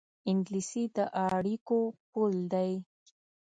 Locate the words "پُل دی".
2.11-2.71